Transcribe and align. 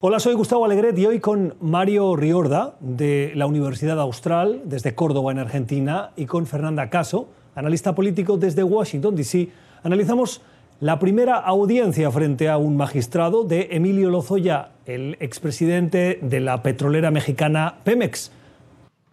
Hola, 0.00 0.20
soy 0.20 0.34
Gustavo 0.34 0.64
Alegret 0.64 0.96
y 0.96 1.06
hoy 1.06 1.18
con 1.18 1.56
Mario 1.60 2.14
Riorda 2.14 2.76
de 2.78 3.32
la 3.34 3.46
Universidad 3.46 3.98
Austral 3.98 4.62
desde 4.64 4.94
Córdoba 4.94 5.32
en 5.32 5.40
Argentina 5.40 6.12
y 6.14 6.26
con 6.26 6.46
Fernanda 6.46 6.88
Caso, 6.88 7.28
analista 7.56 7.96
político 7.96 8.36
desde 8.36 8.62
Washington, 8.62 9.16
D.C. 9.16 9.48
Analizamos 9.82 10.40
la 10.78 11.00
primera 11.00 11.34
audiencia 11.38 12.12
frente 12.12 12.48
a 12.48 12.58
un 12.58 12.76
magistrado 12.76 13.42
de 13.42 13.70
Emilio 13.72 14.08
Lozoya, 14.08 14.70
el 14.86 15.16
expresidente 15.18 16.20
de 16.22 16.38
la 16.38 16.62
petrolera 16.62 17.10
mexicana 17.10 17.78
Pemex. 17.82 18.30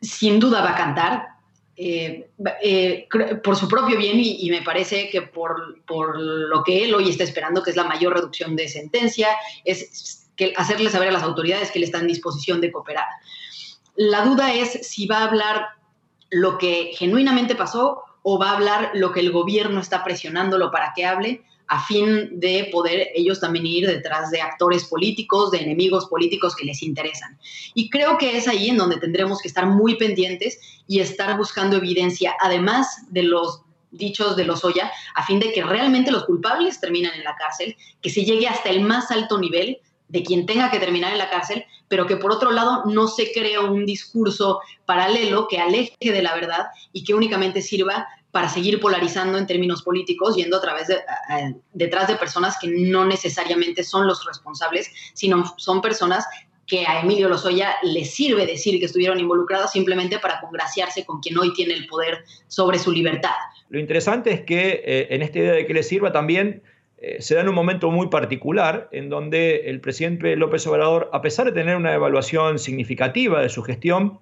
Sin 0.00 0.38
duda 0.38 0.62
va 0.62 0.74
a 0.74 0.76
cantar, 0.76 1.26
eh, 1.74 2.30
eh, 2.62 3.08
por 3.42 3.56
su 3.56 3.66
propio 3.66 3.98
bien 3.98 4.20
y, 4.20 4.48
me 4.48 4.62
parece 4.62 5.08
que 5.10 5.22
por, 5.22 5.82
por, 5.84 6.16
lo 6.20 6.62
que 6.62 6.84
él 6.84 6.94
hoy 6.94 7.08
está 7.08 7.24
esperando, 7.24 7.64
que 7.64 7.70
es 7.70 7.76
la 7.76 7.82
mayor 7.82 8.14
reducción 8.14 8.54
de 8.54 8.68
sentencia, 8.68 9.26
es 9.64 10.27
que 10.38 10.54
hacerle 10.56 10.88
saber 10.88 11.08
a 11.08 11.12
las 11.12 11.22
autoridades 11.22 11.70
que 11.70 11.78
él 11.78 11.84
está 11.84 11.98
en 11.98 12.06
disposición 12.06 12.62
de 12.62 12.72
cooperar. 12.72 13.04
La 13.96 14.24
duda 14.24 14.54
es 14.54 14.88
si 14.88 15.06
va 15.06 15.18
a 15.18 15.24
hablar 15.24 15.66
lo 16.30 16.56
que 16.56 16.92
genuinamente 16.94 17.54
pasó 17.54 18.02
o 18.22 18.38
va 18.38 18.50
a 18.50 18.54
hablar 18.54 18.90
lo 18.94 19.12
que 19.12 19.20
el 19.20 19.32
gobierno 19.32 19.80
está 19.80 20.04
presionándolo 20.04 20.70
para 20.70 20.92
que 20.94 21.04
hable 21.04 21.42
a 21.66 21.84
fin 21.84 22.40
de 22.40 22.68
poder 22.72 23.08
ellos 23.14 23.40
también 23.40 23.66
ir 23.66 23.86
detrás 23.86 24.30
de 24.30 24.40
actores 24.40 24.84
políticos, 24.84 25.50
de 25.50 25.58
enemigos 25.58 26.06
políticos 26.06 26.56
que 26.56 26.64
les 26.64 26.82
interesan. 26.82 27.38
Y 27.74 27.90
creo 27.90 28.16
que 28.16 28.36
es 28.36 28.48
ahí 28.48 28.70
en 28.70 28.78
donde 28.78 28.96
tendremos 28.96 29.40
que 29.42 29.48
estar 29.48 29.66
muy 29.66 29.96
pendientes 29.96 30.58
y 30.86 31.00
estar 31.00 31.36
buscando 31.36 31.76
evidencia, 31.76 32.34
además 32.40 33.02
de 33.10 33.24
los 33.24 33.62
dichos 33.90 34.36
de 34.36 34.44
los 34.44 34.64
Oya, 34.64 34.90
a 35.14 35.24
fin 35.24 35.40
de 35.40 35.52
que 35.52 35.62
realmente 35.62 36.10
los 36.10 36.24
culpables 36.24 36.80
terminan 36.80 37.14
en 37.14 37.24
la 37.24 37.36
cárcel, 37.36 37.76
que 38.00 38.10
se 38.10 38.24
llegue 38.24 38.48
hasta 38.48 38.70
el 38.70 38.80
más 38.82 39.10
alto 39.10 39.38
nivel 39.38 39.78
de 40.08 40.22
quien 40.22 40.46
tenga 40.46 40.70
que 40.70 40.78
terminar 40.78 41.12
en 41.12 41.18
la 41.18 41.30
cárcel, 41.30 41.64
pero 41.88 42.06
que 42.06 42.16
por 42.16 42.32
otro 42.32 42.50
lado 42.50 42.84
no 42.86 43.08
se 43.08 43.32
crea 43.32 43.60
un 43.60 43.86
discurso 43.86 44.60
paralelo 44.86 45.48
que 45.48 45.58
aleje 45.58 45.94
de 46.00 46.22
la 46.22 46.34
verdad 46.34 46.66
y 46.92 47.04
que 47.04 47.14
únicamente 47.14 47.62
sirva 47.62 48.06
para 48.30 48.48
seguir 48.48 48.78
polarizando 48.80 49.38
en 49.38 49.46
términos 49.46 49.82
políticos, 49.82 50.36
yendo 50.36 50.58
a 50.58 50.60
través 50.60 50.88
de, 50.88 50.98
detrás 51.72 52.08
de 52.08 52.16
personas 52.16 52.56
que 52.60 52.68
no 52.68 53.06
necesariamente 53.06 53.82
son 53.82 54.06
los 54.06 54.24
responsables, 54.26 54.90
sino 55.14 55.54
son 55.56 55.80
personas 55.80 56.26
que 56.66 56.86
a 56.86 57.00
Emilio 57.00 57.30
Lozoya 57.30 57.76
le 57.82 58.04
sirve 58.04 58.46
decir 58.46 58.78
que 58.78 58.84
estuvieron 58.84 59.18
involucradas 59.18 59.72
simplemente 59.72 60.18
para 60.18 60.38
congraciarse 60.40 61.06
con 61.06 61.20
quien 61.20 61.38
hoy 61.38 61.54
tiene 61.54 61.72
el 61.72 61.86
poder 61.86 62.24
sobre 62.46 62.78
su 62.78 62.92
libertad. 62.92 63.34
Lo 63.70 63.80
interesante 63.80 64.30
es 64.32 64.42
que 64.42 64.82
eh, 64.84 65.06
en 65.10 65.22
esta 65.22 65.38
idea 65.38 65.52
de 65.52 65.66
que 65.66 65.72
le 65.72 65.82
sirva 65.82 66.12
también 66.12 66.62
eh, 67.00 67.22
se 67.22 67.36
da 67.36 67.42
en 67.42 67.48
un 67.48 67.54
momento 67.54 67.90
muy 67.90 68.08
particular 68.08 68.88
en 68.90 69.08
donde 69.08 69.70
el 69.70 69.80
presidente 69.80 70.34
López 70.36 70.66
Obrador, 70.66 71.08
a 71.12 71.22
pesar 71.22 71.46
de 71.46 71.52
tener 71.52 71.76
una 71.76 71.94
evaluación 71.94 72.58
significativa 72.58 73.40
de 73.40 73.48
su 73.48 73.62
gestión, 73.62 74.18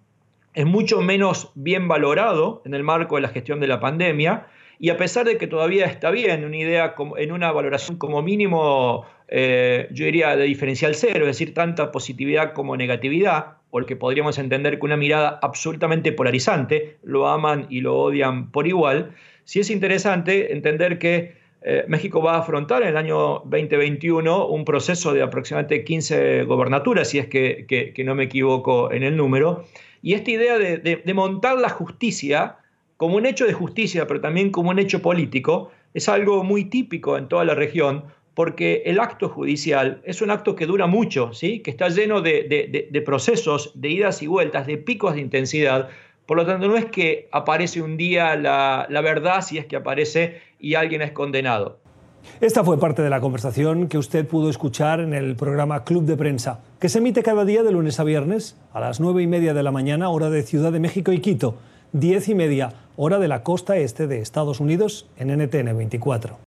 es 0.52 0.66
mucho 0.66 1.00
menos 1.00 1.52
bien 1.54 1.88
valorado 1.88 2.62
en 2.64 2.74
el 2.74 2.82
marco 2.82 3.16
de 3.16 3.22
la 3.22 3.28
gestión 3.28 3.60
de 3.60 3.66
la 3.66 3.80
pandemia 3.80 4.46
y 4.78 4.90
a 4.90 4.96
pesar 4.98 5.24
de 5.24 5.38
que 5.38 5.46
todavía 5.46 5.86
está 5.86 6.10
bien, 6.10 6.44
una 6.44 6.56
idea 6.56 6.94
en 7.16 7.32
una 7.32 7.50
valoración 7.50 7.96
como 7.96 8.20
mínimo, 8.22 9.06
eh, 9.28 9.88
yo 9.90 10.04
diría 10.04 10.36
de 10.36 10.44
diferencial 10.44 10.94
cero, 10.94 11.20
es 11.20 11.28
decir, 11.28 11.54
tanta 11.54 11.90
positividad 11.90 12.52
como 12.52 12.76
negatividad, 12.76 13.54
porque 13.70 13.96
podríamos 13.96 14.38
entender 14.38 14.78
que 14.78 14.84
una 14.84 14.98
mirada 14.98 15.38
absolutamente 15.42 16.12
polarizante, 16.12 16.98
lo 17.02 17.28
aman 17.28 17.66
y 17.70 17.80
lo 17.80 17.96
odian 17.96 18.50
por 18.50 18.66
igual, 18.66 19.12
sí 19.44 19.60
es 19.60 19.70
interesante 19.70 20.52
entender 20.52 20.98
que 20.98 21.45
eh, 21.68 21.84
México 21.88 22.22
va 22.22 22.36
a 22.36 22.38
afrontar 22.38 22.82
en 22.82 22.90
el 22.90 22.96
año 22.96 23.40
2021 23.44 24.46
un 24.46 24.64
proceso 24.64 25.12
de 25.12 25.20
aproximadamente 25.20 25.82
15 25.82 26.44
gobernaturas, 26.44 27.08
si 27.08 27.18
es 27.18 27.26
que, 27.26 27.92
no 28.04 28.14
me 28.14 28.22
equivoco 28.22 28.92
en 28.92 29.02
el 29.02 29.16
número, 29.16 29.64
y 30.00 30.14
esta 30.14 30.30
idea 30.30 30.58
de, 30.60 31.12
montar 31.12 31.58
la 31.58 31.68
justicia 31.68 32.58
como 32.96 33.16
un 33.16 33.26
hecho 33.26 33.46
de 33.46 33.52
justicia, 33.52 34.06
pero 34.06 34.20
también 34.20 34.50
como 34.50 34.70
un 34.70 34.78
hecho 34.78 35.02
político, 35.02 35.72
es 35.92 36.08
algo 36.08 36.44
muy 36.44 36.66
típico 36.66 37.18
en 37.18 37.26
toda 37.26 37.44
la 37.44 37.56
región, 37.56 38.04
porque 38.34 38.84
el 38.86 39.00
acto 39.00 39.28
judicial 39.28 40.00
es 40.04 40.22
un 40.22 40.30
acto 40.30 40.54
que 40.54 40.66
dura 40.66 40.86
mucho, 40.86 41.32
¿sí? 41.32 41.58
que 41.60 41.72
está 41.72 41.88
lleno 41.88 42.20
de, 42.20 42.88
de 42.88 43.02
procesos, 43.02 43.72
de 43.74 43.88
idas 43.88 44.22
y 44.22 44.28
vueltas, 44.28 44.68
de 44.68 44.78
picos 44.78 45.14
de 45.14 45.20
intensidad, 45.20 45.88
por 46.26 46.36
lo 46.36 46.44
tanto, 46.44 46.66
no 46.66 46.76
es 46.76 46.86
que 46.86 47.28
aparece 47.30 47.80
un 47.80 47.96
día 47.96 48.36
la, 48.36 49.00
verdad, 49.00 49.42
si 49.42 49.58
es 49.58 49.66
que 49.66 49.76
aparece 49.76 50.40
y 50.58 50.74
alguien 50.74 51.02
es 51.02 51.12
condenado. 51.12 51.78
Esta 52.40 52.64
fue 52.64 52.78
parte 52.80 53.02
de 53.02 53.10
la 53.10 53.20
conversación 53.20 53.88
que 53.88 53.98
usted 53.98 54.26
pudo 54.26 54.50
escuchar 54.50 54.98
en 54.98 55.14
el 55.14 55.36
programa 55.36 55.84
Club 55.84 56.04
de 56.04 56.16
Prensa, 56.16 56.60
que 56.80 56.88
se 56.88 56.98
emite 56.98 57.22
cada 57.22 57.44
día 57.44 57.62
de 57.62 57.70
lunes 57.70 58.00
a 58.00 58.04
viernes 58.04 58.56
a 58.72 58.80
las 58.80 58.98
nueve 58.98 59.22
y 59.22 59.28
media 59.28 59.54
de 59.54 59.62
la 59.62 59.70
mañana, 59.70 60.08
hora 60.08 60.28
de 60.28 60.42
Ciudad 60.42 60.72
de 60.72 60.80
México 60.80 61.12
y 61.12 61.20
Quito, 61.20 61.56
diez 61.92 62.28
y 62.28 62.34
media, 62.34 62.72
hora 62.96 63.20
de 63.20 63.28
la 63.28 63.44
costa 63.44 63.76
este 63.76 64.08
de 64.08 64.18
Estados 64.18 64.58
Unidos, 64.58 65.08
en 65.16 65.28
NTN 65.28 65.76
24. 65.76 66.36